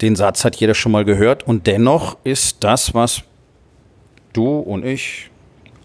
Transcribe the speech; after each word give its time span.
Den 0.00 0.16
Satz 0.16 0.44
hat 0.44 0.56
jeder 0.56 0.74
schon 0.74 0.92
mal 0.92 1.04
gehört 1.04 1.46
und 1.46 1.66
dennoch 1.66 2.16
ist 2.24 2.58
das, 2.64 2.94
was 2.94 3.22
du 4.32 4.58
und 4.58 4.84
ich 4.84 5.30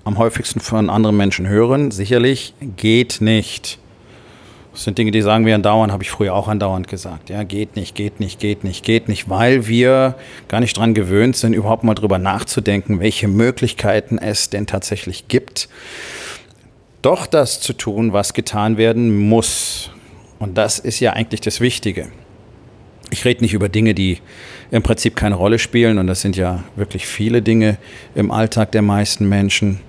am 0.05 0.17
häufigsten 0.17 0.59
von 0.59 0.89
anderen 0.89 1.17
Menschen 1.17 1.47
hören, 1.47 1.91
sicherlich 1.91 2.53
geht 2.77 3.19
nicht. 3.19 3.79
Das 4.71 4.83
sind 4.83 4.97
Dinge, 4.97 5.11
die 5.11 5.21
sagen 5.21 5.45
wir 5.45 5.55
andauernd, 5.55 5.91
habe 5.91 6.03
ich 6.03 6.11
früher 6.11 6.33
auch 6.33 6.47
andauernd 6.47 6.87
gesagt. 6.87 7.29
Ja, 7.29 7.43
geht 7.43 7.75
nicht, 7.75 7.95
geht 7.95 8.19
nicht, 8.19 8.39
geht 8.39 8.63
nicht, 8.63 8.83
geht 8.85 9.07
nicht, 9.07 9.29
weil 9.29 9.67
wir 9.67 10.15
gar 10.47 10.59
nicht 10.59 10.77
dran 10.77 10.93
gewöhnt 10.93 11.37
sind, 11.37 11.53
überhaupt 11.53 11.83
mal 11.83 11.95
drüber 11.95 12.19
nachzudenken, 12.19 12.99
welche 12.99 13.27
Möglichkeiten 13.27 14.17
es 14.17 14.49
denn 14.49 14.67
tatsächlich 14.67 15.27
gibt, 15.27 15.69
doch 17.01 17.25
das 17.25 17.61
zu 17.61 17.73
tun, 17.73 18.13
was 18.13 18.33
getan 18.33 18.77
werden 18.77 19.15
muss. 19.29 19.91
Und 20.39 20.57
das 20.57 20.79
ist 20.79 20.99
ja 20.99 21.13
eigentlich 21.13 21.41
das 21.41 21.61
Wichtige. 21.61 22.11
Ich 23.15 23.23
rede 23.23 23.41
nicht 23.41 23.53
über 23.53 23.69
Dinge, 23.69 23.93
die 23.93 24.17
im 24.71 24.83
Prinzip 24.83 25.15
keine 25.15 25.35
Rolle 25.35 25.57
spielen, 25.57 25.99
und 25.99 26.07
das 26.07 26.19
sind 26.19 26.35
ja 26.35 26.65
wirklich 26.75 27.07
viele 27.07 27.41
Dinge 27.41 27.77
im 28.13 28.29
Alltag 28.29 28.73
der 28.73 28.81
meisten 28.81 29.29
Menschen, 29.29 29.79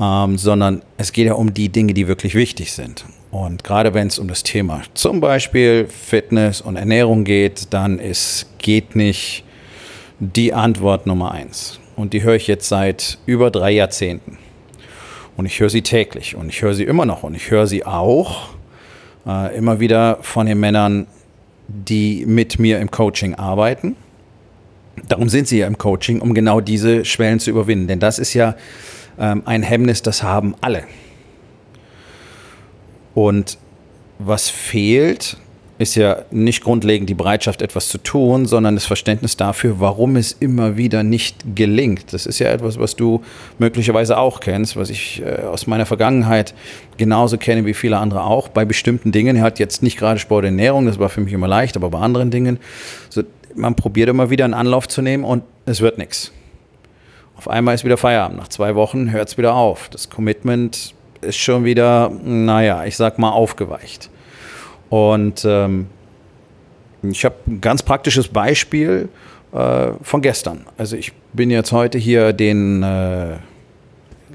ähm, 0.00 0.38
sondern 0.38 0.82
es 0.96 1.12
geht 1.12 1.26
ja 1.26 1.32
um 1.32 1.54
die 1.54 1.70
Dinge, 1.70 1.92
die 1.92 2.06
wirklich 2.06 2.36
wichtig 2.36 2.72
sind. 2.72 3.04
Und 3.32 3.64
gerade 3.64 3.94
wenn 3.94 4.06
es 4.06 4.20
um 4.20 4.28
das 4.28 4.44
Thema 4.44 4.82
zum 4.94 5.20
Beispiel 5.20 5.88
Fitness 5.88 6.60
und 6.60 6.76
Ernährung 6.76 7.24
geht, 7.24 7.74
dann 7.74 7.98
ist 7.98 8.46
geht 8.58 8.94
nicht 8.94 9.42
die 10.20 10.54
Antwort 10.54 11.04
Nummer 11.08 11.32
eins. 11.32 11.80
Und 11.96 12.12
die 12.12 12.22
höre 12.22 12.36
ich 12.36 12.46
jetzt 12.46 12.68
seit 12.68 13.18
über 13.26 13.50
drei 13.50 13.72
Jahrzehnten. 13.72 14.38
Und 15.36 15.46
ich 15.46 15.58
höre 15.58 15.68
sie 15.68 15.82
täglich 15.82 16.36
und 16.36 16.48
ich 16.48 16.62
höre 16.62 16.74
sie 16.74 16.84
immer 16.84 17.06
noch 17.06 17.24
und 17.24 17.34
ich 17.34 17.50
höre 17.50 17.66
sie 17.66 17.84
auch 17.84 18.50
äh, 19.26 19.56
immer 19.56 19.80
wieder 19.80 20.18
von 20.20 20.46
den 20.46 20.60
Männern, 20.60 21.08
die 21.68 22.24
mit 22.26 22.58
mir 22.58 22.80
im 22.80 22.90
Coaching 22.90 23.34
arbeiten. 23.34 23.96
Darum 25.08 25.28
sind 25.28 25.48
sie 25.48 25.58
ja 25.58 25.66
im 25.66 25.78
Coaching, 25.78 26.20
um 26.20 26.34
genau 26.34 26.60
diese 26.60 27.04
Schwellen 27.04 27.38
zu 27.38 27.50
überwinden. 27.50 27.86
Denn 27.86 28.00
das 28.00 28.18
ist 28.18 28.34
ja 28.34 28.56
ähm, 29.18 29.42
ein 29.44 29.62
Hemmnis, 29.62 30.02
das 30.02 30.22
haben 30.22 30.54
alle. 30.60 30.84
Und 33.14 33.58
was 34.18 34.48
fehlt, 34.48 35.36
ist 35.78 35.94
ja 35.94 36.22
nicht 36.30 36.62
grundlegend 36.62 37.10
die 37.10 37.14
Bereitschaft, 37.14 37.60
etwas 37.60 37.88
zu 37.88 37.98
tun, 37.98 38.46
sondern 38.46 38.74
das 38.74 38.86
Verständnis 38.86 39.36
dafür, 39.36 39.78
warum 39.78 40.16
es 40.16 40.32
immer 40.32 40.76
wieder 40.76 41.02
nicht 41.02 41.36
gelingt. 41.54 42.12
Das 42.12 42.24
ist 42.24 42.38
ja 42.38 42.48
etwas, 42.48 42.78
was 42.78 42.96
du 42.96 43.22
möglicherweise 43.58 44.16
auch 44.16 44.40
kennst, 44.40 44.76
was 44.76 44.88
ich 44.88 45.22
äh, 45.22 45.42
aus 45.42 45.66
meiner 45.66 45.84
Vergangenheit 45.84 46.54
genauso 46.96 47.36
kenne 47.36 47.66
wie 47.66 47.74
viele 47.74 47.98
andere 47.98 48.24
auch. 48.24 48.48
Bei 48.48 48.64
bestimmten 48.64 49.12
Dingen, 49.12 49.40
hat 49.42 49.58
jetzt 49.58 49.82
nicht 49.82 49.98
gerade 49.98 50.18
Sport 50.18 50.44
und 50.44 50.52
Ernährung, 50.52 50.86
das 50.86 50.98
war 50.98 51.10
für 51.10 51.20
mich 51.20 51.32
immer 51.32 51.48
leicht, 51.48 51.76
aber 51.76 51.90
bei 51.90 51.98
anderen 51.98 52.30
Dingen, 52.30 52.58
so, 53.10 53.22
man 53.54 53.74
probiert 53.74 54.08
immer 54.08 54.30
wieder 54.30 54.46
einen 54.46 54.54
Anlauf 54.54 54.88
zu 54.88 55.02
nehmen 55.02 55.24
und 55.24 55.42
es 55.66 55.82
wird 55.82 55.98
nichts. 55.98 56.32
Auf 57.36 57.48
einmal 57.48 57.74
ist 57.74 57.84
wieder 57.84 57.98
Feierabend. 57.98 58.38
Nach 58.38 58.48
zwei 58.48 58.74
Wochen 58.74 59.12
hört 59.12 59.28
es 59.28 59.36
wieder 59.36 59.54
auf. 59.54 59.90
Das 59.90 60.08
Commitment 60.08 60.94
ist 61.20 61.36
schon 61.36 61.64
wieder, 61.64 62.10
naja, 62.24 62.84
ich 62.86 62.96
sag 62.96 63.18
mal, 63.18 63.30
aufgeweicht. 63.30 64.08
Und 64.88 65.44
ähm, 65.44 65.86
ich 67.02 67.24
habe 67.24 67.36
ein 67.46 67.60
ganz 67.60 67.82
praktisches 67.82 68.28
Beispiel 68.28 69.08
äh, 69.52 69.88
von 70.02 70.22
gestern. 70.22 70.66
Also 70.76 70.96
ich 70.96 71.12
bin 71.32 71.50
jetzt 71.50 71.72
heute 71.72 71.98
hier 71.98 72.32
den 72.32 72.82
äh, 72.82 73.36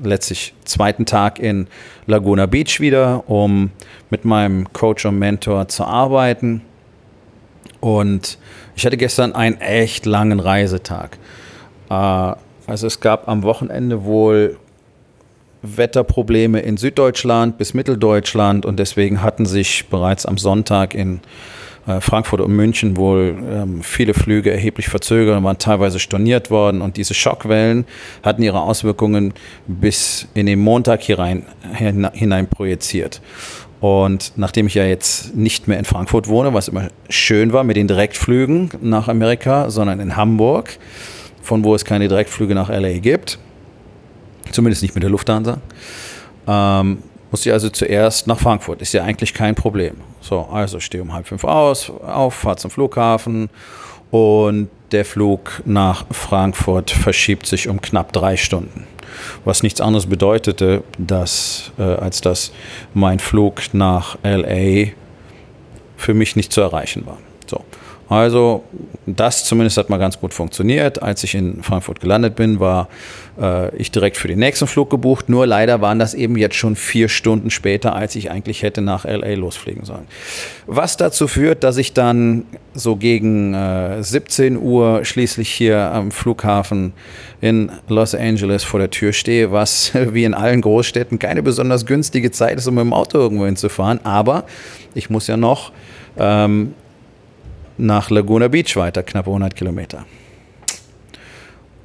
letztlich 0.01 0.53
zweiten 0.66 1.06
Tag 1.06 1.40
in 1.40 1.67
Laguna 2.06 2.45
Beach 2.45 2.79
wieder, 2.79 3.29
um 3.29 3.72
mit 4.09 4.25
meinem 4.25 4.72
Coach 4.73 5.06
und 5.06 5.19
Mentor 5.19 5.67
zu 5.67 5.85
arbeiten. 5.85 6.61
Und 7.79 8.38
ich 8.75 8.85
hatte 8.85 8.97
gestern 8.97 9.34
einen 9.34 9.59
echt 9.59 10.06
langen 10.06 10.40
Reisetag. 10.40 11.17
Äh, 11.90 11.94
also 11.94 12.88
es 12.88 13.00
gab 13.00 13.28
am 13.28 13.44
Wochenende 13.44 14.06
wohl 14.06 14.57
Wetterprobleme 15.61 16.59
in 16.59 16.77
Süddeutschland 16.77 17.57
bis 17.57 17.73
Mitteldeutschland 17.73 18.66
und 18.66 18.77
deswegen 18.77 19.22
hatten 19.22 19.45
sich 19.45 19.88
bereits 19.89 20.25
am 20.25 20.38
Sonntag 20.38 20.94
in 20.94 21.22
äh, 21.88 21.99
Frankfurt 21.99 22.41
und 22.41 22.55
München 22.55 22.97
wohl 22.97 23.35
ähm, 23.49 23.81
viele 23.81 24.13
Flüge 24.13 24.51
erheblich 24.51 24.88
verzögert 24.88 25.38
und 25.38 25.44
waren 25.44 25.57
teilweise 25.57 25.99
storniert 25.99 26.49
worden. 26.49 26.81
Und 26.81 26.97
diese 26.97 27.13
Schockwellen 27.13 27.85
hatten 28.23 28.44
ihre 28.44 28.61
Auswirkungen 28.61 29.33
bis 29.67 30.27
in 30.33 30.45
den 30.45 30.59
Montag 30.59 31.01
hinein, 31.01 31.45
hinein 32.13 32.47
projiziert. 32.47 33.22
Und 33.79 34.33
nachdem 34.35 34.67
ich 34.67 34.75
ja 34.75 34.85
jetzt 34.85 35.35
nicht 35.35 35.67
mehr 35.67 35.79
in 35.79 35.85
Frankfurt 35.85 36.28
wohne, 36.28 36.53
was 36.53 36.67
immer 36.67 36.89
schön 37.09 37.51
war 37.51 37.63
mit 37.63 37.78
den 37.78 37.88
Direktflügen 37.88 38.69
nach 38.81 39.07
Amerika, 39.07 39.72
sondern 39.72 39.99
in 39.99 40.16
Hamburg, 40.16 40.78
von 41.41 41.63
wo 41.63 41.73
es 41.73 41.83
keine 41.83 42.07
Direktflüge 42.07 42.53
nach 42.53 42.69
LA 42.69 42.99
gibt, 42.99 43.39
Zumindest 44.51 44.81
nicht 44.81 44.95
mit 44.95 45.03
der 45.03 45.09
Lufthansa. 45.09 45.59
Ähm, 46.47 47.03
musste 47.31 47.50
ich 47.50 47.53
also 47.53 47.69
zuerst 47.69 48.28
nach 48.28 48.39
Frankfurt. 48.39 48.81
Ist 48.81 48.94
ja 48.94 49.03
eigentlich 49.03 49.34
kein 49.34 49.56
Problem. 49.56 49.95
So, 50.22 50.41
also 50.41 50.79
stehe 50.79 51.01
um 51.01 51.13
halb 51.13 51.28
fünf 51.28 51.44
aus, 51.44 51.89
auf, 51.89 52.34
fahre 52.35 52.57
zum 52.57 52.69
Flughafen 52.72 53.50
und 54.11 54.69
der 54.91 55.06
Flug 55.06 55.61
nach 55.66 56.06
Frankfurt 56.11 56.91
verschiebt 56.91 57.47
sich 57.47 57.69
um 57.69 57.81
knapp 57.81 58.11
drei 58.11 58.35
Stunden. 58.35 58.85
Was 59.45 59.63
nichts 59.63 59.81
anderes 59.81 60.06
bedeutete, 60.06 60.84
dass, 60.97 61.72
äh, 61.78 61.84
als 61.84 62.22
dass 62.22 62.51
mein 62.94 63.19
Flug 63.19 63.61
nach 63.73 64.17
LA 64.23 64.91
für 65.97 66.13
mich 66.13 66.35
nicht 66.35 66.51
zu 66.51 66.61
erreichen 66.61 67.06
war. 67.06 67.17
So. 67.47 67.63
Also 68.11 68.66
das 69.05 69.45
zumindest 69.45 69.77
hat 69.77 69.89
mal 69.89 69.95
ganz 69.95 70.19
gut 70.19 70.33
funktioniert. 70.33 71.01
Als 71.01 71.23
ich 71.23 71.33
in 71.33 71.63
Frankfurt 71.63 72.01
gelandet 72.01 72.35
bin, 72.35 72.59
war 72.59 72.89
äh, 73.39 73.73
ich 73.77 73.89
direkt 73.89 74.17
für 74.17 74.27
den 74.27 74.38
nächsten 74.38 74.67
Flug 74.67 74.89
gebucht. 74.89 75.29
Nur 75.29 75.47
leider 75.47 75.79
waren 75.79 75.97
das 75.97 76.13
eben 76.13 76.35
jetzt 76.35 76.57
schon 76.57 76.75
vier 76.75 77.07
Stunden 77.07 77.49
später, 77.49 77.95
als 77.95 78.17
ich 78.17 78.29
eigentlich 78.29 78.63
hätte 78.63 78.81
nach 78.81 79.05
LA 79.05 79.35
losfliegen 79.35 79.85
sollen. 79.85 80.07
Was 80.67 80.97
dazu 80.97 81.29
führt, 81.29 81.63
dass 81.63 81.77
ich 81.77 81.94
dann 81.94 82.44
so 82.73 82.97
gegen 82.97 83.53
äh, 83.53 84.03
17 84.03 84.57
Uhr 84.57 85.05
schließlich 85.05 85.49
hier 85.49 85.79
am 85.79 86.11
Flughafen 86.11 86.91
in 87.39 87.72
Los 87.88 88.13
Angeles 88.13 88.66
vor 88.66 88.81
der 88.81 88.89
Tür 88.89 89.13
stehe, 89.13 89.53
was 89.53 89.93
wie 90.11 90.25
in 90.25 90.33
allen 90.33 90.59
Großstädten 90.59 91.17
keine 91.17 91.43
besonders 91.43 91.85
günstige 91.85 92.31
Zeit 92.31 92.57
ist, 92.57 92.67
um 92.67 92.75
mit 92.75 92.83
dem 92.83 92.91
Auto 92.91 93.19
irgendwo 93.19 93.45
hinzufahren. 93.45 94.01
Aber 94.03 94.43
ich 94.95 95.09
muss 95.09 95.28
ja 95.28 95.38
noch 95.38 95.72
ähm, 96.17 96.73
nach 97.81 98.09
Laguna 98.09 98.47
Beach 98.47 98.75
weiter, 98.75 99.03
knapp 99.03 99.27
100 99.27 99.55
Kilometer. 99.55 100.05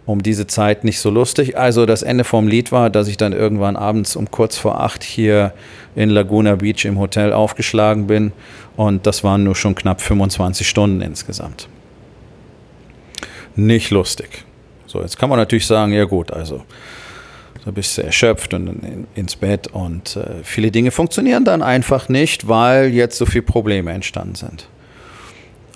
Um 0.04 0.22
diese 0.22 0.46
Zeit 0.46 0.84
nicht 0.84 1.00
so 1.00 1.10
lustig. 1.10 1.58
Also 1.58 1.84
das 1.84 2.02
Ende 2.02 2.22
vom 2.22 2.46
Lied 2.46 2.70
war, 2.70 2.90
dass 2.90 3.08
ich 3.08 3.16
dann 3.16 3.32
irgendwann 3.32 3.74
abends 3.74 4.14
um 4.14 4.30
kurz 4.30 4.56
vor 4.56 4.80
acht 4.80 5.02
hier 5.02 5.52
in 5.96 6.10
Laguna 6.10 6.54
Beach 6.54 6.84
im 6.84 6.98
Hotel 7.00 7.32
aufgeschlagen 7.32 8.06
bin. 8.06 8.32
Und 8.76 9.06
das 9.06 9.24
waren 9.24 9.42
nur 9.42 9.56
schon 9.56 9.74
knapp 9.74 10.00
25 10.00 10.68
Stunden 10.68 11.00
insgesamt. 11.00 11.68
Nicht 13.56 13.90
lustig. 13.90 14.44
So, 14.86 15.00
jetzt 15.02 15.18
kann 15.18 15.28
man 15.28 15.38
natürlich 15.38 15.66
sagen, 15.66 15.92
ja 15.92 16.04
gut, 16.04 16.30
also 16.30 16.62
da 17.64 17.72
bist 17.72 17.98
du 17.98 18.02
erschöpft 18.02 18.54
und 18.54 18.68
in, 18.68 19.06
ins 19.16 19.34
Bett 19.34 19.66
und 19.66 20.14
äh, 20.14 20.44
viele 20.44 20.70
Dinge 20.70 20.92
funktionieren 20.92 21.44
dann 21.44 21.62
einfach 21.62 22.08
nicht, 22.08 22.46
weil 22.46 22.90
jetzt 22.90 23.18
so 23.18 23.26
viele 23.26 23.42
Probleme 23.42 23.90
entstanden 23.90 24.36
sind. 24.36 24.68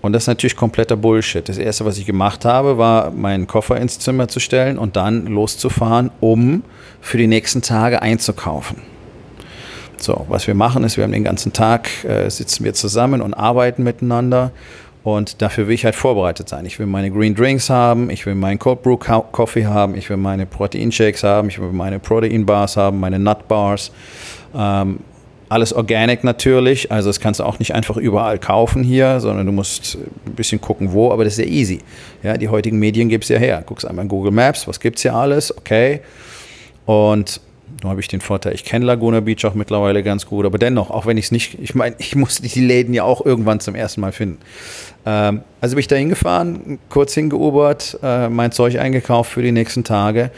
Und 0.03 0.13
das 0.13 0.25
ist 0.25 0.29
natürlich 0.29 0.57
kompletter 0.57 0.97
Bullshit. 0.97 1.49
Das 1.49 1.59
erste, 1.59 1.85
was 1.85 1.99
ich 1.99 2.07
gemacht 2.07 2.45
habe, 2.45 2.79
war, 2.79 3.11
meinen 3.11 3.47
Koffer 3.47 3.77
ins 3.77 3.99
Zimmer 3.99 4.29
zu 4.29 4.41
stellen 4.41 4.79
und 4.79 4.97
dann 4.97 5.27
loszufahren, 5.27 6.11
um 6.21 6.63
für 7.01 7.19
die 7.19 7.27
nächsten 7.27 7.63
Tage 7.63 8.01
einzukaufen. 8.01 8.79
So, 9.99 10.25
was 10.29 10.47
wir 10.47 10.55
machen, 10.55 10.83
ist, 10.85 10.97
wir 10.97 11.05
haben 11.05 11.13
den 11.13 11.25
ganzen 11.25 11.53
Tag, 11.53 12.05
äh, 12.05 12.31
sitzen 12.31 12.65
wir 12.65 12.73
zusammen 12.73 13.21
und 13.21 13.35
arbeiten 13.35 13.83
miteinander. 13.83 14.51
Und 15.03 15.41
dafür 15.41 15.67
will 15.67 15.75
ich 15.75 15.85
halt 15.85 15.95
vorbereitet 15.95 16.49
sein. 16.49 16.67
Ich 16.67 16.79
will 16.79 16.87
meine 16.87 17.11
Green 17.11 17.35
Drinks 17.35 17.71
haben, 17.71 18.11
ich 18.11 18.27
will 18.27 18.35
meinen 18.35 18.59
Cold 18.59 18.83
Brew 18.83 18.99
Coffee 18.99 19.67
haben, 19.67 19.95
ich 19.95 20.11
will 20.11 20.19
meine 20.19 20.45
Protein 20.45 20.93
Shakes 20.93 21.23
haben, 21.23 21.49
ich 21.49 21.59
will 21.59 21.73
meine 21.73 21.99
Protein 21.99 22.45
Bars 22.45 22.77
haben, 22.77 23.01
meine 23.01 23.19
Nut 23.19 23.49
Bars. 23.49 23.93
Ähm, 24.55 25.01
Alles 25.51 25.73
organic 25.73 26.23
natürlich, 26.23 26.93
also 26.93 27.09
das 27.09 27.19
kannst 27.19 27.41
du 27.41 27.45
auch 27.45 27.59
nicht 27.59 27.75
einfach 27.75 27.97
überall 27.97 28.39
kaufen 28.39 28.85
hier, 28.85 29.19
sondern 29.19 29.47
du 29.47 29.53
musst 29.53 29.99
ein 30.25 30.35
bisschen 30.35 30.61
gucken, 30.61 30.93
wo, 30.93 31.11
aber 31.11 31.25
das 31.25 31.39
ist 31.39 31.45
ja 31.45 31.53
easy. 31.53 31.81
Ja, 32.23 32.37
die 32.37 32.49
heutigen 32.49 32.79
Medien 32.79 33.09
gibt 33.09 33.25
es 33.25 33.31
ja 33.31 33.39
her. 33.39 33.63
Guckst 33.67 33.85
einmal 33.85 34.05
in 34.05 34.09
Google 34.09 34.31
Maps, 34.31 34.69
was 34.69 34.79
gibt 34.79 34.99
es 34.99 35.03
hier 35.03 35.13
alles, 35.13 35.57
okay. 35.59 36.03
Und 36.87 37.41
nun 37.83 37.91
habe 37.91 38.01
ich 38.01 38.07
den 38.07 38.21
Vorteil, 38.21 38.55
ich 38.55 38.65
kenne 38.65 38.85
Laguna 38.85 39.19
Beach 39.19 39.45
auch 39.45 39.55
mittlerweile 39.55 40.05
ganz 40.05 40.25
gut, 40.27 40.47
aber 40.47 40.57
dennoch, 40.57 40.91
auch 40.91 41.07
wenn 41.07 41.17
ich 41.17 41.27
es 41.27 41.31
nicht, 41.33 41.59
ich 41.61 41.75
meine, 41.75 41.97
ich 41.99 42.15
musste 42.15 42.43
die 42.43 42.61
Läden 42.61 42.95
ja 42.95 43.03
auch 43.03 43.27
irgendwann 43.27 43.59
zum 43.59 43.75
ersten 43.75 44.03
Mal 44.03 44.13
finden. 44.13 44.39
Ähm, 45.05 45.41
also 45.61 45.75
bin 45.75 45.81
ich 45.81 45.89
da 45.89 45.97
hingefahren, 45.97 46.79
kurz 46.91 47.15
hingeubert, 47.15 47.99
äh, 48.05 48.29
mein 48.29 48.53
Zeug 48.53 48.79
eingekauft 48.79 49.33
für 49.33 49.43
die 49.43 49.51
nächsten 49.51 49.83
Tage 49.83 50.31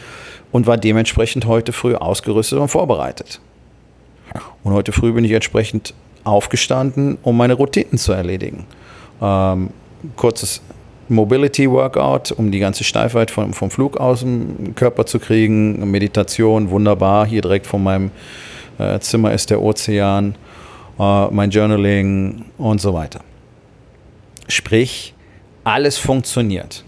und 0.53 0.67
war 0.67 0.79
dementsprechend 0.79 1.45
heute 1.45 1.73
früh 1.73 1.97
ausgerüstet 1.97 2.59
und 2.59 2.69
vorbereitet. 2.69 3.41
Und 4.63 4.73
heute 4.73 4.93
früh 4.93 5.13
bin 5.13 5.25
ich 5.25 5.33
entsprechend 5.33 5.95
aufgestanden, 6.25 7.19
um 7.23 7.37
meine 7.37 7.55
Routinen 7.55 7.99
zu 7.99 8.13
erledigen. 8.13 8.67
Ähm, 9.21 9.71
kurzes 10.17 10.63
Mobility 11.09 11.71
Workout, 11.71 12.33
um 12.33 12.51
die 12.51 12.59
ganze 12.59 12.85
Steifheit 12.85 13.31
vom, 13.31 13.53
vom 13.53 13.71
Flug 13.71 13.99
aus 13.99 14.21
dem 14.21 14.75
Körper 14.75 15.07
zu 15.07 15.19
kriegen. 15.19 15.91
Meditation, 15.91 16.71
wunderbar. 16.71 17.27
Hier 17.27 17.43
direkt 17.43 17.67
vor 17.67 17.81
meinem 17.81 18.11
äh, 18.79 18.99
Zimmer 19.01 19.33
ist 19.33 19.51
der 19.51 19.61
Ozean, 19.61 20.35
äh, 20.99 21.27
mein 21.27 21.51
Journaling 21.51 22.47
und 22.59 22.81
so 22.81 22.95
weiter. 22.95 23.21
Sprich, 24.49 25.15
alles 25.65 25.99
funktioniert. 25.99 26.85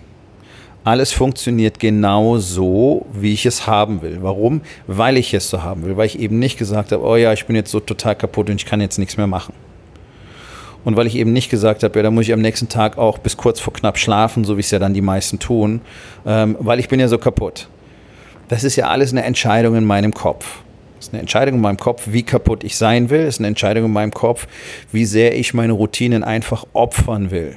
Alles 0.85 1.13
funktioniert 1.13 1.81
genau 1.81 2.37
so, 2.37 3.07
wie 3.15 3.33
ich 3.33 3.47
es 3.47 3.67
haben 3.67 4.03
will. 4.03 4.19
Warum? 4.21 4.61
Weil 4.87 5.17
ich 5.17 5.33
es 5.33 5.49
so 5.49 5.63
haben 5.63 5.83
will. 5.83 5.97
Weil 5.97 6.05
ich 6.05 6.19
eben 6.19 6.39
nicht 6.39 6.59
gesagt 6.59 6.93
habe, 6.93 7.03
oh 7.03 7.17
ja, 7.17 7.33
ich 7.33 7.47
bin 7.47 7.57
jetzt 7.57 7.71
so 7.71 7.81
total 7.81 8.15
kaputt 8.15 8.51
und 8.51 8.57
ich 8.57 8.67
kann 8.67 8.83
jetzt 8.83 8.99
nichts 8.99 9.17
mehr 9.17 9.27
machen. 9.27 9.55
Und 10.85 10.99
weil 10.99 11.07
ich 11.07 11.17
eben 11.17 11.33
nicht 11.33 11.49
gesagt 11.49 11.85
habe, 11.85 11.99
ja, 11.99 12.03
da 12.03 12.11
muss 12.11 12.27
ich 12.27 12.35
am 12.35 12.43
nächsten 12.43 12.69
Tag 12.69 12.99
auch 12.99 13.17
bis 13.17 13.39
kurz 13.39 13.61
vor 13.61 13.73
knapp 13.73 13.97
schlafen, 13.97 14.45
so 14.45 14.59
wie 14.59 14.61
es 14.61 14.71
ja 14.71 14.79
dann 14.79 14.93
die 14.93 15.01
meisten 15.01 15.39
tun, 15.39 15.81
ähm, 16.27 16.57
weil 16.61 16.79
ich 16.79 16.89
bin 16.89 17.01
ja 17.01 17.09
so 17.09 17.17
kaputt. 17.17 17.69
Das 18.49 18.63
ist 18.63 18.77
ja 18.77 18.89
alles 18.89 19.13
eine 19.13 19.25
Entscheidung 19.25 19.77
in 19.77 19.87
meinem 19.87 20.13
Kopf. 20.13 20.59
Das 20.99 21.07
ist 21.07 21.15
eine 21.15 21.21
Entscheidung 21.23 21.55
in 21.55 21.61
meinem 21.63 21.79
Kopf, 21.79 22.03
wie 22.11 22.25
kaputt 22.25 22.63
ich 22.63 22.77
sein 22.77 23.09
will. 23.09 23.25
Das 23.25 23.37
ist 23.37 23.41
eine 23.41 23.49
Entscheidung 23.49 23.87
in 23.87 23.93
meinem 23.93 24.13
Kopf, 24.13 24.47
wie 24.93 25.07
sehr 25.07 25.35
ich 25.35 25.55
meine 25.55 25.73
Routinen 25.73 26.23
einfach 26.23 26.67
opfern 26.75 27.31
will 27.31 27.57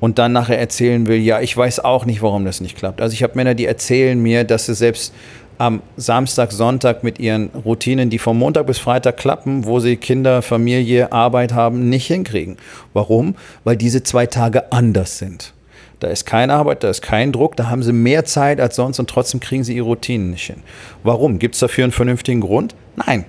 und 0.00 0.18
dann 0.18 0.32
nachher 0.32 0.58
erzählen 0.58 1.06
will, 1.06 1.18
ja, 1.18 1.40
ich 1.40 1.56
weiß 1.56 1.80
auch 1.80 2.04
nicht, 2.04 2.22
warum 2.22 2.44
das 2.44 2.60
nicht 2.60 2.76
klappt. 2.76 3.00
Also 3.00 3.14
ich 3.14 3.22
habe 3.22 3.34
Männer, 3.34 3.54
die 3.54 3.66
erzählen 3.66 4.20
mir, 4.20 4.44
dass 4.44 4.66
sie 4.66 4.74
selbst 4.74 5.14
am 5.58 5.80
Samstag, 5.96 6.52
Sonntag 6.52 7.02
mit 7.02 7.18
ihren 7.18 7.48
Routinen, 7.64 8.10
die 8.10 8.18
vom 8.18 8.38
Montag 8.38 8.66
bis 8.66 8.78
Freitag 8.78 9.16
klappen, 9.16 9.64
wo 9.64 9.80
sie 9.80 9.96
Kinder, 9.96 10.42
Familie, 10.42 11.12
Arbeit 11.12 11.54
haben, 11.54 11.88
nicht 11.88 12.06
hinkriegen. 12.06 12.58
Warum? 12.92 13.36
Weil 13.64 13.76
diese 13.76 14.02
zwei 14.02 14.26
Tage 14.26 14.70
anders 14.72 15.18
sind. 15.18 15.54
Da 15.98 16.08
ist 16.08 16.26
keine 16.26 16.52
Arbeit, 16.52 16.84
da 16.84 16.90
ist 16.90 17.00
kein 17.00 17.32
Druck, 17.32 17.56
da 17.56 17.70
haben 17.70 17.82
sie 17.82 17.92
mehr 17.92 18.26
Zeit 18.26 18.60
als 18.60 18.76
sonst 18.76 18.98
und 18.98 19.08
trotzdem 19.08 19.40
kriegen 19.40 19.64
sie 19.64 19.74
ihre 19.74 19.86
Routinen 19.86 20.32
nicht 20.32 20.46
hin. 20.46 20.62
Warum? 21.02 21.38
Gibt 21.38 21.54
es 21.54 21.60
dafür 21.60 21.84
einen 21.84 21.92
vernünftigen 21.92 22.42
Grund? 22.42 22.74
Nein. 22.96 23.24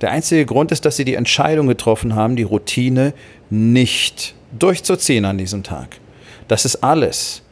Der 0.00 0.10
einzige 0.10 0.46
Grund 0.46 0.72
ist, 0.72 0.84
dass 0.84 0.96
sie 0.96 1.04
die 1.04 1.14
Entscheidung 1.14 1.68
getroffen 1.68 2.16
haben, 2.16 2.34
die 2.34 2.42
Routine 2.42 3.12
nicht 3.50 4.34
durchzuziehen 4.58 5.24
an 5.24 5.38
diesem 5.38 5.62
Tag. 5.62 5.98
Das 6.48 6.64
ist 6.64 6.82
alles. 6.82 7.42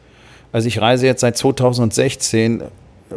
Also 0.51 0.67
ich 0.67 0.81
reise 0.81 1.05
jetzt 1.05 1.21
seit 1.21 1.37
2016 1.37 2.63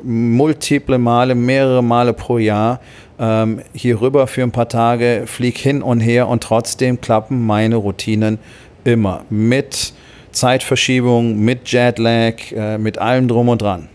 multiple 0.02 0.98
Male, 0.98 1.34
mehrere 1.34 1.82
Male 1.82 2.12
pro 2.12 2.38
Jahr 2.38 2.80
ähm, 3.18 3.60
hier 3.74 4.00
rüber 4.00 4.26
für 4.26 4.42
ein 4.42 4.52
paar 4.52 4.68
Tage, 4.68 5.24
fliege 5.26 5.58
hin 5.58 5.82
und 5.82 6.00
her 6.00 6.28
und 6.28 6.42
trotzdem 6.42 7.00
klappen 7.00 7.44
meine 7.44 7.76
Routinen 7.76 8.38
immer 8.84 9.24
mit 9.30 9.92
Zeitverschiebung, 10.32 11.38
mit 11.38 11.70
Jetlag, 11.70 12.52
äh, 12.52 12.78
mit 12.78 12.98
allem 12.98 13.28
drum 13.28 13.48
und 13.48 13.62
dran. 13.62 13.88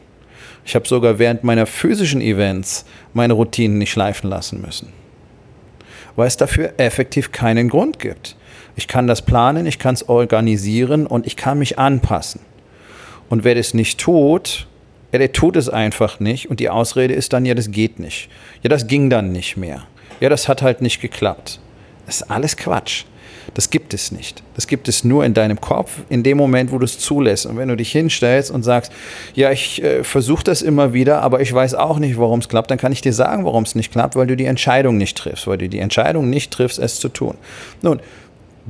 Ich 0.66 0.76
habe 0.76 0.88
sogar 0.88 1.18
während 1.18 1.44
meiner 1.44 1.66
physischen 1.66 2.22
Events 2.22 2.86
meine 3.14 3.34
Routinen 3.34 3.78
nicht 3.78 3.92
schleifen 3.92 4.30
lassen 4.30 4.62
müssen, 4.62 4.90
weil 6.18 6.28
es 6.28 6.36
dafür 6.36 6.74
effektiv 6.76 7.32
keinen 7.32 7.70
Grund 7.70 8.00
gibt. 8.00 8.36
Ich 8.76 8.90
kann 8.90 9.08
das 9.08 9.22
planen, 9.22 9.66
ich 9.66 9.80
kann 9.80 9.94
es 9.94 10.10
organisieren 10.10 11.08
und 11.08 11.26
ich 11.26 11.38
kann 11.38 11.60
mich 11.60 11.80
anpassen. 11.80 12.42
Und 13.30 13.46
wer 13.46 13.56
das 13.56 13.74
nicht 13.74 14.00
tut, 14.00 14.68
ja, 15.14 15.20
der 15.20 15.32
tut 15.32 15.56
es 15.56 15.70
einfach 15.70 16.20
nicht 16.20 16.50
und 16.50 16.60
die 16.60 16.70
Ausrede 16.70 17.14
ist 17.14 17.32
dann, 17.32 17.46
ja, 17.46 17.54
das 17.54 17.72
geht 17.72 18.00
nicht. 18.00 18.30
Ja, 18.62 18.70
das 18.70 18.88
ging 18.88 19.10
dann 19.10 19.32
nicht 19.32 19.56
mehr. 19.56 19.84
Ja, 20.20 20.28
das 20.30 20.50
hat 20.50 20.62
halt 20.62 20.82
nicht 20.82 21.02
geklappt. 21.02 21.60
Das 22.06 22.22
ist 22.22 22.32
alles 22.32 22.58
Quatsch. 22.58 23.06
Das 23.54 23.70
gibt 23.70 23.94
es 23.94 24.12
nicht. 24.12 24.44
Das 24.56 24.68
gibt 24.68 24.88
es 24.88 25.04
nur 25.04 25.26
in 25.26 25.34
deinem 25.34 25.60
Kopf, 25.60 26.00
in 26.10 26.24
dem 26.24 26.38
Moment, 26.38 26.72
wo 26.72 26.78
du 26.78 26.86
es 26.86 27.00
zulässt. 27.00 27.46
Und 27.46 27.58
wenn 27.58 27.68
du 27.68 27.76
dich 27.76 27.92
hinstellst 27.92 28.52
und 28.52 28.64
sagst, 28.64 28.92
ja, 29.34 29.52
ich 29.52 29.84
äh, 29.84 30.04
versuche 30.04 30.44
das 30.44 30.62
immer 30.62 30.94
wieder, 30.94 31.22
aber 31.22 31.42
ich 31.42 31.54
weiß 31.54 31.76
auch 31.76 32.00
nicht, 32.00 32.18
warum 32.18 32.40
es 32.40 32.50
klappt, 32.50 32.72
dann 32.72 32.78
kann 32.78 32.92
ich 32.92 33.02
dir 33.02 33.14
sagen, 33.14 33.46
warum 33.46 33.64
es 33.64 33.76
nicht 33.76 33.92
klappt, 33.92 34.16
weil 34.16 34.28
du 34.28 34.36
die 34.36 34.46
Entscheidung 34.46 34.98
nicht 34.98 35.18
triffst, 35.18 35.48
weil 35.48 35.58
du 35.58 35.70
die 35.70 35.80
Entscheidung 35.80 36.30
nicht 36.30 36.52
triffst, 36.52 36.80
es 36.80 37.00
zu 37.00 37.10
tun. 37.10 37.36
Nun, 37.82 38.00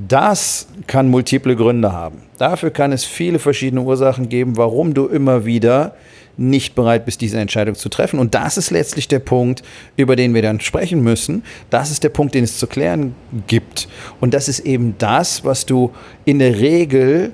das 0.08 0.68
kann 0.86 1.10
multiple 1.10 1.56
Gründe 1.56 1.92
haben. 1.92 2.22
Dafür 2.38 2.70
kann 2.70 2.92
es 2.92 3.04
viele 3.04 3.40
verschiedene 3.40 3.82
Ursachen 3.82 4.30
geben, 4.30 4.56
warum 4.56 4.94
du 4.94 5.08
immer 5.08 5.46
wieder 5.46 5.96
nicht 6.38 6.76
bereit 6.76 7.06
bist, 7.06 7.22
diese 7.22 7.40
Entscheidung 7.40 7.76
zu 7.76 7.90
treffen. 7.90 8.20
Und 8.20 8.36
das 8.36 8.58
ist 8.58 8.72
letztlich 8.72 9.08
der 9.08 9.20
Punkt, 9.20 9.64
über 9.96 10.16
den 10.16 10.34
wir 10.34 10.42
dann 10.42 10.60
sprechen 10.60 11.02
müssen. 11.02 11.44
Das 11.70 11.92
ist 11.92 12.04
der 12.04 12.10
Punkt, 12.10 12.36
den 12.36 12.44
es 12.44 12.58
zu 12.58 12.68
klären 12.68 13.16
gibt. 13.48 13.88
Und 14.22 14.34
das 14.34 14.48
ist 14.48 14.60
eben 14.60 14.96
das, 14.98 15.44
was 15.44 15.66
du 15.66 15.92
in 16.26 16.40
der 16.40 16.60
Regel 16.60 17.34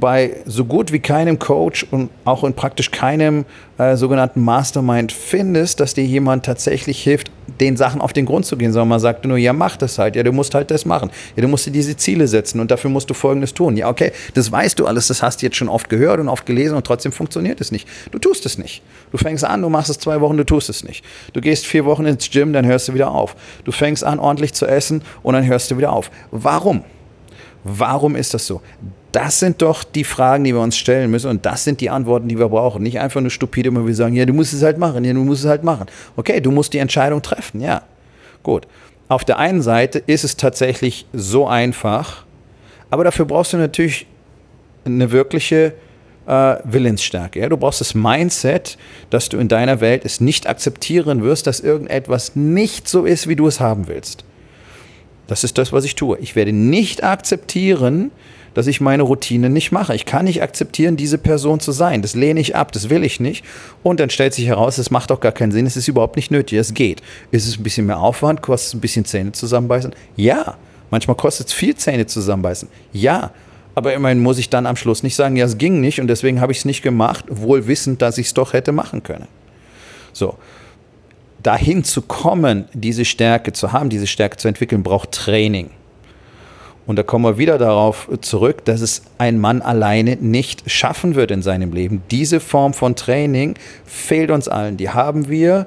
bei 0.00 0.36
so 0.46 0.64
gut 0.64 0.90
wie 0.90 1.00
keinem 1.00 1.38
Coach 1.38 1.86
und 1.90 2.08
auch 2.24 2.44
in 2.44 2.54
praktisch 2.54 2.90
keinem 2.90 3.44
äh, 3.76 3.94
sogenannten 3.94 4.40
Mastermind 4.40 5.12
findest, 5.12 5.80
dass 5.80 5.92
dir 5.92 6.04
jemand 6.04 6.46
tatsächlich 6.46 7.02
hilft, 7.02 7.30
den 7.60 7.76
Sachen 7.76 8.00
auf 8.00 8.14
den 8.14 8.24
Grund 8.24 8.46
zu 8.46 8.56
gehen, 8.56 8.72
sondern 8.72 8.88
man 8.88 9.00
sagt 9.00 9.26
nur, 9.26 9.36
ja, 9.36 9.52
mach 9.52 9.76
das 9.76 9.98
halt, 9.98 10.16
ja, 10.16 10.22
du 10.22 10.32
musst 10.32 10.54
halt 10.54 10.70
das 10.70 10.86
machen, 10.86 11.10
ja, 11.36 11.42
du 11.42 11.48
musst 11.48 11.66
dir 11.66 11.72
diese 11.72 11.94
Ziele 11.94 12.26
setzen 12.26 12.58
und 12.58 12.70
dafür 12.70 12.88
musst 12.88 13.10
du 13.10 13.14
Folgendes 13.14 13.52
tun. 13.52 13.76
Ja, 13.76 13.90
okay, 13.90 14.12
das 14.32 14.50
weißt 14.50 14.78
du 14.78 14.86
alles, 14.86 15.08
das 15.08 15.22
hast 15.22 15.42
du 15.42 15.46
jetzt 15.46 15.56
schon 15.56 15.68
oft 15.68 15.90
gehört 15.90 16.20
und 16.20 16.30
oft 16.30 16.46
gelesen 16.46 16.74
und 16.74 16.86
trotzdem 16.86 17.12
funktioniert 17.12 17.60
es 17.60 17.70
nicht. 17.70 17.86
Du 18.12 18.18
tust 18.18 18.46
es 18.46 18.56
nicht. 18.56 18.82
Du 19.10 19.18
fängst 19.18 19.44
an, 19.44 19.60
du 19.60 19.68
machst 19.68 19.90
es 19.90 19.98
zwei 19.98 20.22
Wochen, 20.22 20.38
du 20.38 20.44
tust 20.44 20.70
es 20.70 20.84
nicht. 20.84 21.04
Du 21.34 21.42
gehst 21.42 21.66
vier 21.66 21.84
Wochen 21.84 22.06
ins 22.06 22.30
Gym, 22.30 22.54
dann 22.54 22.64
hörst 22.64 22.88
du 22.88 22.94
wieder 22.94 23.10
auf. 23.10 23.36
Du 23.64 23.72
fängst 23.72 24.04
an, 24.04 24.18
ordentlich 24.18 24.54
zu 24.54 24.66
essen 24.66 25.02
und 25.22 25.34
dann 25.34 25.44
hörst 25.44 25.70
du 25.70 25.76
wieder 25.76 25.92
auf. 25.92 26.10
Warum? 26.30 26.82
Warum 27.62 28.16
ist 28.16 28.32
das 28.32 28.46
so? 28.46 28.62
Das 29.12 29.38
sind 29.38 29.60
doch 29.60 29.84
die 29.84 30.04
Fragen, 30.04 30.44
die 30.44 30.54
wir 30.54 30.60
uns 30.60 30.76
stellen 30.76 31.10
müssen 31.10 31.28
und 31.28 31.44
das 31.44 31.64
sind 31.64 31.80
die 31.80 31.90
Antworten, 31.90 32.28
die 32.28 32.38
wir 32.38 32.48
brauchen. 32.48 32.82
Nicht 32.82 32.98
einfach 32.98 33.20
nur 33.20 33.30
stupide, 33.30 33.68
immer 33.68 33.86
wir 33.86 33.94
sagen, 33.94 34.14
ja, 34.14 34.24
du 34.24 34.32
musst 34.32 34.54
es 34.54 34.62
halt 34.62 34.78
machen, 34.78 35.04
ja, 35.04 35.12
du 35.12 35.20
musst 35.20 35.44
es 35.44 35.50
halt 35.50 35.64
machen. 35.64 35.86
Okay, 36.16 36.40
du 36.40 36.50
musst 36.50 36.72
die 36.72 36.78
Entscheidung 36.78 37.20
treffen, 37.20 37.60
ja. 37.60 37.82
Gut. 38.42 38.66
Auf 39.08 39.24
der 39.24 39.38
einen 39.38 39.60
Seite 39.60 39.98
ist 39.98 40.24
es 40.24 40.38
tatsächlich 40.38 41.06
so 41.12 41.46
einfach, 41.46 42.24
aber 42.88 43.04
dafür 43.04 43.26
brauchst 43.26 43.52
du 43.52 43.58
natürlich 43.58 44.06
eine 44.86 45.12
wirkliche 45.12 45.74
äh, 46.26 46.56
Willensstärke. 46.64 47.40
Ja? 47.40 47.48
Du 47.48 47.56
brauchst 47.56 47.80
das 47.80 47.94
Mindset, 47.94 48.78
dass 49.10 49.28
du 49.28 49.38
in 49.38 49.48
deiner 49.48 49.80
Welt 49.80 50.04
es 50.04 50.20
nicht 50.20 50.46
akzeptieren 50.46 51.22
wirst, 51.22 51.46
dass 51.46 51.60
irgendetwas 51.60 52.36
nicht 52.36 52.88
so 52.88 53.04
ist, 53.04 53.28
wie 53.28 53.36
du 53.36 53.46
es 53.46 53.60
haben 53.60 53.88
willst. 53.88 54.24
Das 55.26 55.44
ist 55.44 55.58
das, 55.58 55.72
was 55.72 55.84
ich 55.84 55.94
tue. 55.94 56.18
Ich 56.18 56.36
werde 56.36 56.52
nicht 56.52 57.04
akzeptieren, 57.04 58.10
dass 58.54 58.66
ich 58.66 58.80
meine 58.80 59.02
Routine 59.02 59.50
nicht 59.50 59.72
mache. 59.72 59.94
Ich 59.94 60.06
kann 60.06 60.24
nicht 60.24 60.42
akzeptieren, 60.42 60.96
diese 60.96 61.18
Person 61.18 61.60
zu 61.60 61.72
sein. 61.72 62.02
Das 62.02 62.14
lehne 62.14 62.40
ich 62.40 62.56
ab, 62.56 62.72
das 62.72 62.90
will 62.90 63.04
ich 63.04 63.20
nicht. 63.20 63.44
Und 63.82 64.00
dann 64.00 64.10
stellt 64.10 64.34
sich 64.34 64.46
heraus, 64.46 64.78
es 64.78 64.90
macht 64.90 65.10
doch 65.10 65.20
gar 65.20 65.32
keinen 65.32 65.52
Sinn, 65.52 65.66
es 65.66 65.76
ist 65.76 65.88
überhaupt 65.88 66.16
nicht 66.16 66.30
nötig, 66.30 66.58
es 66.58 66.74
geht. 66.74 67.02
Ist 67.30 67.46
es 67.46 67.58
ein 67.58 67.62
bisschen 67.62 67.86
mehr 67.86 67.98
Aufwand, 67.98 68.42
kostet 68.42 68.68
es 68.68 68.74
ein 68.74 68.80
bisschen 68.80 69.04
Zähne 69.04 69.32
zusammenbeißen? 69.32 69.92
Ja. 70.16 70.56
Manchmal 70.90 71.16
kostet 71.16 71.48
es 71.48 71.52
viel 71.52 71.74
Zähne 71.74 72.06
zusammenbeißen? 72.06 72.68
Ja. 72.92 73.30
Aber 73.74 73.94
immerhin 73.94 74.20
muss 74.20 74.36
ich 74.36 74.50
dann 74.50 74.66
am 74.66 74.76
Schluss 74.76 75.02
nicht 75.02 75.14
sagen, 75.14 75.36
ja, 75.36 75.46
es 75.46 75.56
ging 75.56 75.80
nicht 75.80 76.00
und 76.00 76.08
deswegen 76.08 76.42
habe 76.42 76.52
ich 76.52 76.58
es 76.58 76.64
nicht 76.66 76.82
gemacht, 76.82 77.24
wohl 77.30 77.66
wissend, 77.66 78.02
dass 78.02 78.18
ich 78.18 78.26
es 78.26 78.34
doch 78.34 78.52
hätte 78.52 78.72
machen 78.72 79.02
können. 79.02 79.28
So. 80.12 80.36
Dahin 81.42 81.82
zu 81.82 82.02
kommen, 82.02 82.66
diese 82.74 83.04
Stärke 83.04 83.52
zu 83.52 83.72
haben, 83.72 83.88
diese 83.88 84.06
Stärke 84.06 84.36
zu 84.36 84.46
entwickeln, 84.46 84.82
braucht 84.82 85.12
Training. 85.12 85.70
Und 86.86 86.98
da 86.98 87.02
kommen 87.04 87.24
wir 87.24 87.38
wieder 87.38 87.58
darauf 87.58 88.08
zurück, 88.22 88.64
dass 88.64 88.80
es 88.80 89.02
ein 89.18 89.38
Mann 89.38 89.62
alleine 89.62 90.16
nicht 90.16 90.68
schaffen 90.70 91.14
wird 91.14 91.30
in 91.30 91.40
seinem 91.40 91.72
Leben. 91.72 92.02
Diese 92.10 92.40
Form 92.40 92.74
von 92.74 92.96
Training 92.96 93.54
fehlt 93.84 94.30
uns 94.30 94.48
allen. 94.48 94.76
Die 94.76 94.90
haben 94.90 95.28
wir 95.28 95.66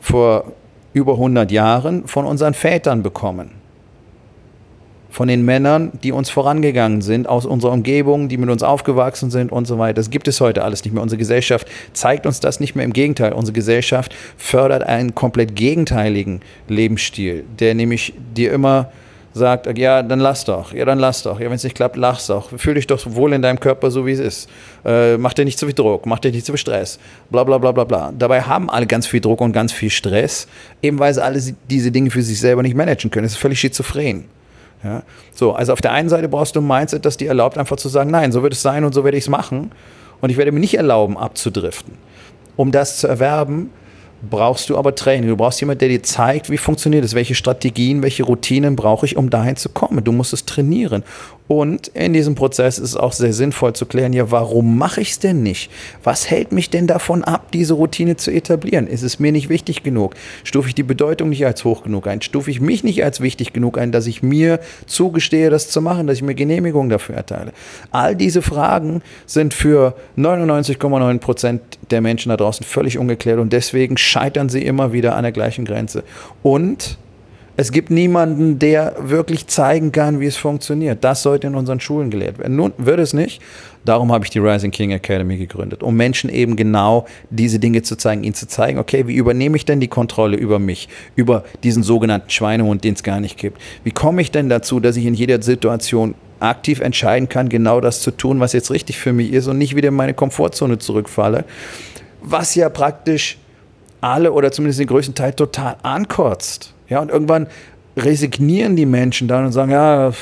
vor 0.00 0.52
über 0.94 1.12
100 1.12 1.50
Jahren 1.50 2.06
von 2.08 2.24
unseren 2.24 2.54
Vätern 2.54 3.02
bekommen. 3.02 3.60
von 5.10 5.28
den 5.28 5.44
Männern, 5.44 5.90
die 6.02 6.12
uns 6.12 6.30
vorangegangen 6.30 7.02
sind, 7.02 7.28
aus 7.28 7.44
unserer 7.44 7.72
Umgebung, 7.72 8.28
die 8.28 8.36
mit 8.36 8.48
uns 8.48 8.62
aufgewachsen 8.62 9.30
sind 9.30 9.50
und 9.52 9.66
so 9.66 9.78
weiter. 9.78 9.94
Das 9.94 10.10
gibt 10.10 10.28
es 10.28 10.40
heute 10.40 10.62
alles 10.62 10.84
nicht 10.84 10.94
mehr. 10.94 11.02
Unsere 11.02 11.18
Gesellschaft 11.18 11.66
zeigt 11.92 12.26
uns 12.26 12.40
das 12.40 12.60
nicht 12.60 12.76
mehr. 12.76 12.84
Im 12.84 12.92
Gegenteil, 12.92 13.32
unsere 13.32 13.52
Gesellschaft 13.52 14.14
fördert 14.36 14.84
einen 14.84 15.14
komplett 15.14 15.56
gegenteiligen 15.56 16.40
Lebensstil, 16.68 17.44
der 17.58 17.74
nämlich 17.74 18.14
dir 18.36 18.52
immer 18.52 18.92
sagt, 19.32 19.78
ja, 19.78 20.02
dann 20.02 20.18
lass 20.18 20.44
doch, 20.44 20.72
ja, 20.72 20.84
dann 20.84 20.98
lass 20.98 21.22
doch, 21.22 21.38
ja, 21.38 21.46
wenn 21.46 21.54
es 21.54 21.62
nicht 21.64 21.76
klappt, 21.76 21.96
lach's 21.96 22.26
doch, 22.26 22.50
fühl 22.58 22.74
dich 22.74 22.86
doch 22.86 23.00
wohl 23.06 23.32
in 23.32 23.42
deinem 23.42 23.60
Körper 23.60 23.90
so, 23.90 24.04
wie 24.06 24.12
es 24.12 24.18
ist, 24.18 24.50
äh, 24.84 25.16
mach 25.16 25.34
dir 25.34 25.44
nicht 25.44 25.58
zu 25.58 25.66
viel 25.66 25.74
Druck, 25.74 26.06
mach 26.06 26.18
dir 26.18 26.32
nicht 26.32 26.44
zu 26.44 26.52
viel 26.52 26.58
Stress, 26.58 26.98
bla, 27.30 27.44
bla, 27.44 27.58
bla, 27.58 27.72
bla, 27.72 27.84
bla. 27.84 28.12
Dabei 28.18 28.42
haben 28.42 28.68
alle 28.68 28.86
ganz 28.86 29.06
viel 29.06 29.20
Druck 29.20 29.40
und 29.40 29.52
ganz 29.52 29.72
viel 29.72 29.90
Stress, 29.90 30.48
eben 30.82 30.98
weil 30.98 31.14
sie 31.14 31.22
alle 31.22 31.40
diese 31.68 31.92
Dinge 31.92 32.10
für 32.10 32.22
sich 32.22 32.40
selber 32.40 32.62
nicht 32.62 32.74
managen 32.74 33.10
können. 33.10 33.24
Das 33.24 33.32
ist 33.32 33.38
völlig 33.38 33.60
schizophren. 33.60 34.24
Ja? 34.82 35.02
So, 35.34 35.52
also 35.52 35.72
auf 35.72 35.80
der 35.80 35.92
einen 35.92 36.08
Seite 36.08 36.28
brauchst 36.28 36.56
du 36.56 36.60
ein 36.60 36.66
Mindset, 36.66 37.04
das 37.04 37.16
dir 37.16 37.28
erlaubt, 37.28 37.58
einfach 37.58 37.76
zu 37.76 37.88
sagen, 37.88 38.10
nein, 38.10 38.32
so 38.32 38.42
wird 38.42 38.52
es 38.52 38.62
sein 38.62 38.84
und 38.84 38.94
so 38.94 39.04
werde 39.04 39.16
ich 39.16 39.24
es 39.24 39.30
machen. 39.30 39.70
Und 40.20 40.30
ich 40.30 40.36
werde 40.36 40.52
mir 40.52 40.60
nicht 40.60 40.74
erlauben, 40.74 41.16
abzudriften. 41.16 41.94
Um 42.56 42.72
das 42.72 42.98
zu 42.98 43.06
erwerben, 43.06 43.70
brauchst 44.28 44.68
du 44.68 44.76
aber 44.76 44.94
Training. 44.94 45.28
Du 45.28 45.36
brauchst 45.36 45.60
jemanden, 45.60 45.80
der 45.80 45.88
dir 45.88 46.02
zeigt, 46.02 46.50
wie 46.50 46.58
funktioniert 46.58 47.04
es, 47.04 47.14
welche 47.14 47.34
Strategien, 47.34 48.02
welche 48.02 48.24
Routinen 48.24 48.76
brauche 48.76 49.06
ich, 49.06 49.16
um 49.16 49.30
dahin 49.30 49.56
zu 49.56 49.68
kommen. 49.68 50.02
Du 50.04 50.12
musst 50.12 50.32
es 50.32 50.44
trainieren. 50.44 51.04
Und 51.50 51.88
in 51.88 52.12
diesem 52.12 52.36
Prozess 52.36 52.78
ist 52.78 52.90
es 52.90 52.96
auch 52.96 53.12
sehr 53.12 53.32
sinnvoll 53.32 53.72
zu 53.72 53.84
klären, 53.84 54.12
ja, 54.12 54.30
warum 54.30 54.78
mache 54.78 55.00
ich 55.00 55.10
es 55.10 55.18
denn 55.18 55.42
nicht? 55.42 55.68
Was 56.04 56.30
hält 56.30 56.52
mich 56.52 56.70
denn 56.70 56.86
davon 56.86 57.24
ab, 57.24 57.50
diese 57.50 57.74
Routine 57.74 58.16
zu 58.16 58.30
etablieren? 58.30 58.86
Ist 58.86 59.02
es 59.02 59.18
mir 59.18 59.32
nicht 59.32 59.48
wichtig 59.48 59.82
genug? 59.82 60.14
Stufe 60.44 60.68
ich 60.68 60.76
die 60.76 60.84
Bedeutung 60.84 61.30
nicht 61.30 61.44
als 61.44 61.64
hoch 61.64 61.82
genug 61.82 62.06
ein? 62.06 62.22
Stufe 62.22 62.52
ich 62.52 62.60
mich 62.60 62.84
nicht 62.84 63.02
als 63.02 63.20
wichtig 63.20 63.52
genug 63.52 63.78
ein, 63.78 63.90
dass 63.90 64.06
ich 64.06 64.22
mir 64.22 64.60
zugestehe, 64.86 65.50
das 65.50 65.68
zu 65.70 65.80
machen, 65.80 66.06
dass 66.06 66.18
ich 66.18 66.22
mir 66.22 66.36
Genehmigung 66.36 66.88
dafür 66.88 67.16
erteile? 67.16 67.50
All 67.90 68.14
diese 68.14 68.42
Fragen 68.42 69.02
sind 69.26 69.52
für 69.52 69.96
99,9 70.16 71.18
Prozent 71.18 71.62
der 71.90 72.00
Menschen 72.00 72.28
da 72.28 72.36
draußen 72.36 72.64
völlig 72.64 72.96
ungeklärt 72.96 73.40
und 73.40 73.52
deswegen 73.52 73.96
scheitern 74.10 74.48
sie 74.48 74.64
immer 74.64 74.92
wieder 74.92 75.16
an 75.16 75.22
der 75.22 75.32
gleichen 75.32 75.64
Grenze. 75.64 76.04
Und 76.42 76.98
es 77.56 77.72
gibt 77.72 77.90
niemanden, 77.90 78.58
der 78.58 78.96
wirklich 79.00 79.46
zeigen 79.46 79.92
kann, 79.92 80.18
wie 80.18 80.24
es 80.24 80.36
funktioniert. 80.36 81.04
Das 81.04 81.22
sollte 81.22 81.48
in 81.48 81.54
unseren 81.54 81.78
Schulen 81.78 82.10
gelehrt 82.10 82.38
werden. 82.38 82.56
Nun 82.56 82.72
wird 82.78 83.00
es 83.00 83.12
nicht. 83.12 83.42
Darum 83.84 84.12
habe 84.12 84.24
ich 84.24 84.30
die 84.30 84.38
Rising 84.38 84.70
King 84.70 84.92
Academy 84.92 85.36
gegründet, 85.36 85.82
um 85.82 85.94
Menschen 85.94 86.30
eben 86.30 86.56
genau 86.56 87.06
diese 87.28 87.58
Dinge 87.58 87.82
zu 87.82 87.96
zeigen, 87.96 88.24
ihnen 88.24 88.34
zu 88.34 88.46
zeigen, 88.46 88.78
okay, 88.78 89.06
wie 89.06 89.14
übernehme 89.14 89.56
ich 89.56 89.64
denn 89.64 89.80
die 89.80 89.88
Kontrolle 89.88 90.36
über 90.36 90.58
mich, 90.58 90.88
über 91.16 91.44
diesen 91.62 91.82
sogenannten 91.82 92.30
Schweinehund, 92.30 92.84
den 92.84 92.94
es 92.94 93.02
gar 93.02 93.20
nicht 93.20 93.36
gibt? 93.36 93.58
Wie 93.84 93.90
komme 93.90 94.22
ich 94.22 94.30
denn 94.30 94.48
dazu, 94.48 94.80
dass 94.80 94.96
ich 94.96 95.06
in 95.06 95.14
jeder 95.14 95.42
Situation 95.42 96.14
aktiv 96.40 96.80
entscheiden 96.80 97.28
kann, 97.28 97.48
genau 97.48 97.80
das 97.80 98.00
zu 98.00 98.10
tun, 98.10 98.40
was 98.40 98.54
jetzt 98.54 98.70
richtig 98.70 98.98
für 98.98 99.12
mich 99.12 99.32
ist 99.32 99.46
und 99.48 99.58
nicht 99.58 99.76
wieder 99.76 99.88
in 99.88 99.94
meine 99.96 100.14
Komfortzone 100.14 100.78
zurückfalle, 100.78 101.44
was 102.22 102.54
ja 102.54 102.68
praktisch 102.70 103.38
alle 104.00 104.32
oder 104.32 104.52
zumindest 104.52 104.80
den 104.80 104.86
größten 104.86 105.14
Teil 105.14 105.32
total 105.32 105.76
ankotzt. 105.82 106.74
Ja, 106.88 107.00
und 107.00 107.10
irgendwann 107.10 107.46
resignieren 107.96 108.76
die 108.76 108.86
Menschen 108.86 109.28
dann 109.28 109.46
und 109.46 109.52
sagen, 109.52 109.70
ja, 109.70 110.12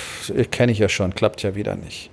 kenne 0.50 0.72
ich 0.72 0.78
ja 0.78 0.88
schon, 0.88 1.14
klappt 1.14 1.42
ja 1.42 1.54
wieder 1.54 1.76
nicht. 1.76 2.10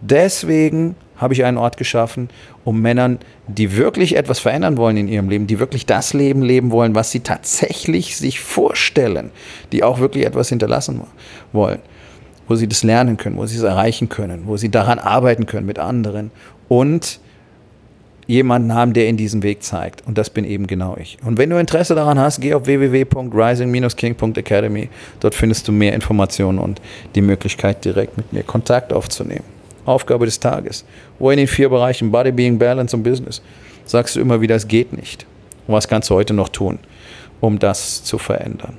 Deswegen 0.00 0.96
habe 1.16 1.34
ich 1.34 1.44
einen 1.44 1.56
Ort 1.56 1.76
geschaffen, 1.76 2.28
um 2.64 2.82
Männern, 2.82 3.20
die 3.46 3.76
wirklich 3.76 4.16
etwas 4.16 4.40
verändern 4.40 4.76
wollen 4.76 4.96
in 4.96 5.08
ihrem 5.08 5.28
Leben, 5.28 5.46
die 5.46 5.60
wirklich 5.60 5.86
das 5.86 6.14
Leben 6.14 6.42
leben 6.42 6.72
wollen, 6.72 6.96
was 6.96 7.12
sie 7.12 7.20
tatsächlich 7.20 8.16
sich 8.16 8.40
vorstellen, 8.40 9.30
die 9.70 9.84
auch 9.84 10.00
wirklich 10.00 10.26
etwas 10.26 10.48
hinterlassen 10.48 11.02
wollen, 11.52 11.78
wo 12.48 12.56
sie 12.56 12.66
das 12.66 12.82
lernen 12.82 13.16
können, 13.16 13.36
wo 13.36 13.46
sie 13.46 13.56
es 13.56 13.62
erreichen 13.62 14.08
können, 14.08 14.42
wo 14.46 14.56
sie 14.56 14.70
daran 14.70 14.98
arbeiten 14.98 15.46
können 15.46 15.66
mit 15.66 15.78
anderen 15.78 16.32
und 16.68 17.20
jemanden 18.26 18.74
haben, 18.74 18.92
der 18.92 19.08
ihnen 19.08 19.16
diesen 19.16 19.42
Weg 19.42 19.62
zeigt. 19.62 20.06
Und 20.06 20.18
das 20.18 20.28
bin 20.30 20.44
eben 20.44 20.66
genau 20.66 20.96
ich. 20.98 21.16
Und 21.24 21.38
wenn 21.38 21.48
du 21.50 21.58
Interesse 21.58 21.94
daran 21.94 22.18
hast, 22.18 22.40
geh 22.40 22.54
auf 22.54 22.66
www.rising-king.academy. 22.66 24.88
Dort 25.20 25.34
findest 25.34 25.68
du 25.68 25.72
mehr 25.72 25.92
Informationen 25.94 26.58
und 26.58 26.80
die 27.14 27.22
Möglichkeit, 27.22 27.84
direkt 27.84 28.16
mit 28.16 28.32
mir 28.32 28.42
Kontakt 28.42 28.92
aufzunehmen. 28.92 29.44
Aufgabe 29.84 30.26
des 30.26 30.38
Tages. 30.38 30.84
Wo 31.18 31.30
in 31.30 31.38
den 31.38 31.48
vier 31.48 31.68
Bereichen 31.68 32.12
Body, 32.12 32.32
Being, 32.32 32.58
Balance 32.58 32.96
und 32.96 33.02
Business 33.02 33.42
sagst 33.84 34.16
du 34.16 34.20
immer 34.20 34.40
wieder, 34.40 34.54
es 34.54 34.68
geht 34.68 34.92
nicht. 34.92 35.26
Und 35.66 35.74
was 35.74 35.88
kannst 35.88 36.08
du 36.10 36.14
heute 36.14 36.34
noch 36.34 36.48
tun, 36.48 36.78
um 37.40 37.58
das 37.58 38.04
zu 38.04 38.18
verändern? 38.18 38.78